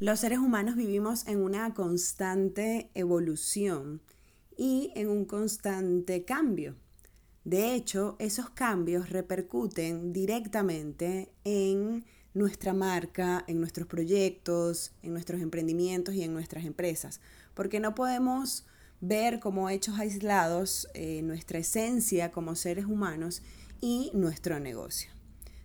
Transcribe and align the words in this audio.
Los 0.00 0.20
seres 0.20 0.38
humanos 0.38 0.76
vivimos 0.76 1.26
en 1.26 1.42
una 1.42 1.74
constante 1.74 2.88
evolución 2.94 4.00
y 4.56 4.92
en 4.94 5.08
un 5.08 5.24
constante 5.24 6.24
cambio. 6.24 6.76
De 7.42 7.74
hecho, 7.74 8.14
esos 8.20 8.48
cambios 8.48 9.10
repercuten 9.10 10.12
directamente 10.12 11.32
en 11.42 12.04
nuestra 12.32 12.74
marca, 12.74 13.42
en 13.48 13.58
nuestros 13.58 13.88
proyectos, 13.88 14.92
en 15.02 15.14
nuestros 15.14 15.40
emprendimientos 15.40 16.14
y 16.14 16.22
en 16.22 16.32
nuestras 16.32 16.64
empresas, 16.64 17.20
porque 17.54 17.80
no 17.80 17.96
podemos 17.96 18.66
ver 19.00 19.40
como 19.40 19.68
hechos 19.68 19.98
aislados 19.98 20.86
eh, 20.94 21.22
nuestra 21.22 21.58
esencia 21.58 22.30
como 22.30 22.54
seres 22.54 22.84
humanos 22.84 23.42
y 23.80 24.12
nuestro 24.14 24.60
negocio. 24.60 25.17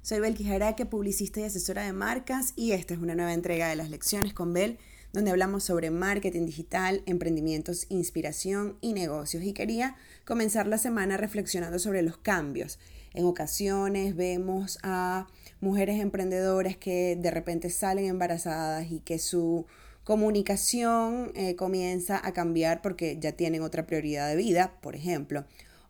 Soy 0.04 0.20
Belki 0.20 0.44
Jaraque, 0.44 0.86
publicista 0.86 1.40
y 1.40 1.44
asesora 1.44 1.84
de 1.84 1.94
marcas 1.94 2.52
y 2.58 2.74
esta 2.74 2.94
es 2.94 3.00
una 3.00 3.16
nueva 3.16 3.34
entrega 3.34 3.70
de 3.70 3.78
las 3.78 3.90
lecciones 3.90 4.34
con 4.34 4.52
Bel, 4.52 4.78
donde 5.14 5.32
hablamos 5.32 5.64
sobre 5.64 5.92
marketing 5.92 6.46
digital, 6.46 7.02
emprendimientos, 7.06 7.86
inspiración 7.88 8.76
y 8.82 8.92
negocios. 8.92 9.44
Y 9.44 9.54
quería 9.54 9.96
comenzar 10.26 10.68
la 10.68 10.78
semana 10.78 11.16
reflexionando 11.16 11.80
sobre 11.80 12.02
los 12.02 12.18
cambios. 12.18 12.80
En 13.14 13.24
ocasiones 13.24 14.18
vemos 14.18 14.78
a 14.84 15.28
mujeres 15.62 16.02
emprendedoras 16.02 16.76
que 16.76 17.16
de 17.18 17.32
repente 17.32 17.70
salen 17.70 18.04
embarazadas 18.04 18.92
y 18.92 19.00
que 19.00 19.20
su 19.20 19.68
comunicación 20.04 21.32
eh, 21.34 21.56
comienza 21.56 22.20
a 22.22 22.34
cambiar 22.34 22.82
porque 22.82 23.18
ya 23.22 23.32
tienen 23.32 23.62
otra 23.62 23.88
prioridad 23.88 24.28
de 24.28 24.36
vida, 24.36 24.74
por 24.82 24.98
ejemplo 24.98 25.46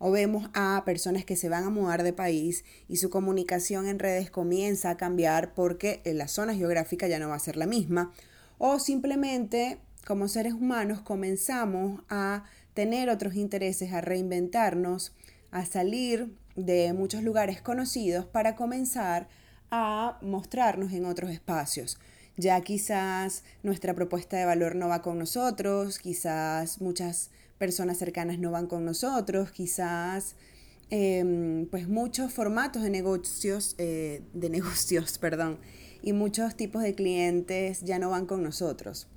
o 0.05 0.11
vemos 0.11 0.49
a 0.53 0.83
personas 0.83 1.23
que 1.23 1.37
se 1.37 1.47
van 1.47 1.63
a 1.63 1.69
mudar 1.69 2.03
de 2.03 2.11
país 2.11 2.65
y 2.89 2.97
su 2.97 3.09
comunicación 3.09 3.87
en 3.87 3.99
redes 3.99 4.29
comienza 4.29 4.89
a 4.89 4.97
cambiar 4.97 5.53
porque 5.53 6.01
la 6.03 6.27
zona 6.27 6.53
geográfica 6.53 7.07
ya 7.07 7.19
no 7.19 7.29
va 7.29 7.35
a 7.35 7.39
ser 7.39 7.55
la 7.55 7.67
misma, 7.67 8.11
o 8.57 8.79
simplemente 8.79 9.77
como 10.05 10.27
seres 10.27 10.51
humanos 10.51 10.99
comenzamos 10.99 12.01
a 12.09 12.43
tener 12.73 13.09
otros 13.09 13.35
intereses, 13.35 13.93
a 13.93 14.01
reinventarnos, 14.01 15.15
a 15.51 15.65
salir 15.65 16.35
de 16.57 16.91
muchos 16.91 17.23
lugares 17.23 17.61
conocidos 17.61 18.25
para 18.25 18.57
comenzar 18.57 19.29
a 19.71 20.19
mostrarnos 20.21 20.91
en 20.91 21.05
otros 21.05 21.31
espacios. 21.31 21.97
Ya 22.35 22.59
quizás 22.59 23.45
nuestra 23.61 23.93
propuesta 23.93 24.35
de 24.35 24.43
valor 24.43 24.75
no 24.75 24.89
va 24.89 25.01
con 25.01 25.17
nosotros, 25.17 25.97
quizás 25.97 26.81
muchas 26.81 27.29
personas 27.63 27.97
cercanas 27.97 28.39
no 28.39 28.51
van 28.51 28.67
con 28.67 28.83
nosotros, 28.83 29.49
quizás 29.51 30.35
em, 30.89 31.65
pues 31.67 31.87
muchos 31.87 32.33
formatos 32.33 32.83
de 32.83 32.89
negocios, 32.89 33.75
eh, 33.77 34.21
de 34.33 34.49
negocios, 34.57 35.17
perdón, 35.17 35.59
y 36.01 36.11
muchos 36.11 36.57
tipos 36.57 36.83
de 36.83 36.93
clientes 36.93 37.79
ya 37.83 37.99
no 37.99 38.09
van 38.09 38.25
con 38.25 38.43
nosotros. 38.43 39.07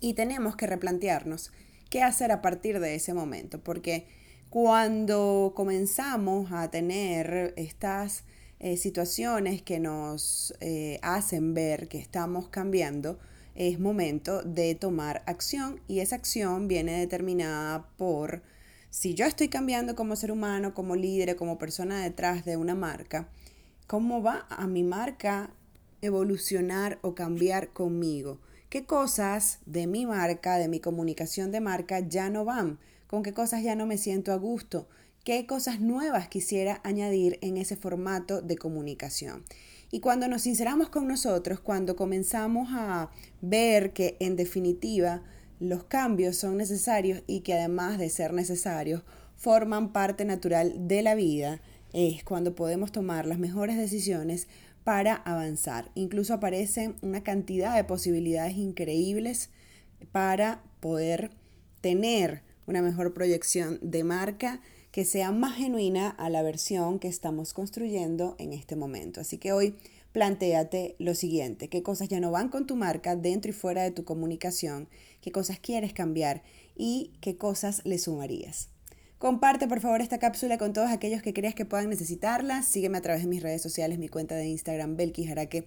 Y 0.00 0.14
tenemos 0.14 0.56
que 0.56 0.66
replantearnos 0.66 1.52
qué 1.90 2.02
hacer 2.02 2.32
a 2.32 2.42
partir 2.42 2.80
de 2.80 2.96
ese 2.96 3.14
momento, 3.14 3.60
porque 3.62 4.08
cuando 4.48 5.52
comenzamos 5.54 6.50
a 6.50 6.72
tener 6.72 7.54
estas 7.56 8.24
eh, 8.58 8.76
situaciones 8.76 9.62
que 9.62 9.78
nos 9.78 10.54
eh, 10.58 10.98
hacen 11.02 11.54
ver 11.54 11.86
que 11.86 11.98
estamos 11.98 12.48
cambiando, 12.48 13.20
es 13.54 13.78
momento 13.78 14.42
de 14.42 14.74
tomar 14.74 15.22
acción 15.26 15.80
y 15.88 16.00
esa 16.00 16.16
acción 16.16 16.68
viene 16.68 16.98
determinada 16.98 17.88
por 17.96 18.42
si 18.90 19.14
yo 19.14 19.24
estoy 19.24 19.48
cambiando 19.48 19.94
como 19.94 20.16
ser 20.16 20.32
humano, 20.32 20.74
como 20.74 20.96
líder, 20.96 21.36
como 21.36 21.58
persona 21.58 22.02
detrás 22.02 22.44
de 22.44 22.56
una 22.56 22.74
marca, 22.74 23.28
¿cómo 23.86 24.20
va 24.20 24.46
a 24.50 24.66
mi 24.66 24.82
marca 24.82 25.50
evolucionar 26.02 26.98
o 27.02 27.14
cambiar 27.14 27.72
conmigo? 27.72 28.40
¿Qué 28.68 28.84
cosas 28.84 29.60
de 29.64 29.86
mi 29.86 30.06
marca, 30.06 30.58
de 30.58 30.68
mi 30.68 30.80
comunicación 30.80 31.52
de 31.52 31.60
marca 31.60 32.00
ya 32.00 32.30
no 32.30 32.44
van? 32.44 32.80
¿Con 33.06 33.22
qué 33.22 33.32
cosas 33.32 33.62
ya 33.62 33.76
no 33.76 33.86
me 33.86 33.96
siento 33.96 34.32
a 34.32 34.36
gusto? 34.36 34.88
¿Qué 35.24 35.46
cosas 35.46 35.80
nuevas 35.80 36.28
quisiera 36.28 36.80
añadir 36.82 37.38
en 37.42 37.58
ese 37.58 37.76
formato 37.76 38.42
de 38.42 38.56
comunicación? 38.56 39.44
Y 39.90 40.00
cuando 40.00 40.28
nos 40.28 40.42
sinceramos 40.42 40.88
con 40.88 41.08
nosotros, 41.08 41.60
cuando 41.60 41.96
comenzamos 41.96 42.68
a 42.72 43.10
ver 43.40 43.92
que 43.92 44.16
en 44.20 44.36
definitiva 44.36 45.22
los 45.58 45.84
cambios 45.84 46.36
son 46.36 46.56
necesarios 46.56 47.22
y 47.26 47.40
que 47.40 47.54
además 47.54 47.98
de 47.98 48.08
ser 48.08 48.32
necesarios, 48.32 49.02
forman 49.36 49.92
parte 49.92 50.24
natural 50.24 50.88
de 50.88 51.02
la 51.02 51.14
vida, 51.14 51.60
es 51.92 52.22
cuando 52.22 52.54
podemos 52.54 52.92
tomar 52.92 53.26
las 53.26 53.38
mejores 53.38 53.76
decisiones 53.76 54.48
para 54.84 55.14
avanzar. 55.14 55.90
Incluso 55.94 56.34
aparecen 56.34 56.96
una 57.02 57.22
cantidad 57.22 57.74
de 57.74 57.84
posibilidades 57.84 58.56
increíbles 58.56 59.50
para 60.12 60.62
poder 60.80 61.30
tener 61.80 62.42
una 62.66 62.80
mejor 62.80 63.12
proyección 63.12 63.78
de 63.82 64.04
marca 64.04 64.60
que 64.90 65.04
sea 65.04 65.32
más 65.32 65.56
genuina 65.56 66.08
a 66.08 66.30
la 66.30 66.42
versión 66.42 66.98
que 66.98 67.08
estamos 67.08 67.52
construyendo 67.52 68.34
en 68.38 68.52
este 68.52 68.76
momento. 68.76 69.20
Así 69.20 69.38
que 69.38 69.52
hoy 69.52 69.76
plantéate 70.12 70.96
lo 70.98 71.14
siguiente, 71.14 71.68
qué 71.68 71.82
cosas 71.82 72.08
ya 72.08 72.20
no 72.20 72.30
van 72.30 72.48
con 72.48 72.66
tu 72.66 72.76
marca 72.76 73.14
dentro 73.16 73.50
y 73.50 73.54
fuera 73.54 73.82
de 73.82 73.92
tu 73.92 74.04
comunicación, 74.04 74.88
qué 75.20 75.30
cosas 75.30 75.60
quieres 75.60 75.92
cambiar 75.92 76.42
y 76.76 77.12
qué 77.20 77.36
cosas 77.36 77.82
le 77.84 77.98
sumarías. 77.98 78.68
Comparte 79.18 79.68
por 79.68 79.80
favor 79.80 80.00
esta 80.00 80.18
cápsula 80.18 80.56
con 80.56 80.72
todos 80.72 80.90
aquellos 80.90 81.20
que 81.20 81.34
creas 81.34 81.54
que 81.54 81.66
puedan 81.66 81.90
necesitarla. 81.90 82.62
Sígueme 82.62 82.96
a 82.96 83.02
través 83.02 83.22
de 83.22 83.28
mis 83.28 83.42
redes 83.42 83.60
sociales, 83.60 83.98
mi 83.98 84.08
cuenta 84.08 84.34
de 84.34 84.46
Instagram, 84.46 84.96
Belki 84.96 85.26
Jaraque, 85.26 85.66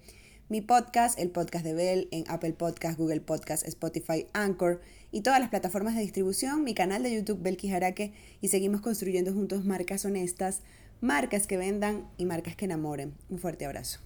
mi 0.53 0.61
podcast, 0.61 1.17
el 1.17 1.31
podcast 1.31 1.65
de 1.65 1.73
Bell, 1.73 2.07
en 2.11 2.25
Apple 2.27 2.53
Podcast, 2.53 2.99
Google 2.99 3.21
Podcast, 3.21 3.67
Spotify, 3.67 4.27
Anchor 4.33 4.81
y 5.11 5.21
todas 5.21 5.39
las 5.39 5.49
plataformas 5.49 5.95
de 5.95 6.01
distribución, 6.01 6.63
mi 6.63 6.75
canal 6.75 7.01
de 7.01 7.11
YouTube 7.11 7.41
Belki 7.41 7.69
Jaraque 7.69 8.13
y 8.39 8.49
seguimos 8.49 8.81
construyendo 8.81 9.33
juntos 9.33 9.65
marcas 9.65 10.05
honestas, 10.05 10.61
marcas 11.01 11.47
que 11.47 11.57
vendan 11.57 12.07
y 12.17 12.25
marcas 12.25 12.55
que 12.55 12.65
enamoren. 12.65 13.15
Un 13.29 13.39
fuerte 13.39 13.65
abrazo. 13.65 13.99